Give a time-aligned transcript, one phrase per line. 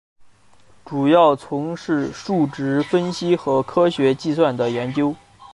[0.83, 5.15] 主要从事数值分析和科学计算的研究。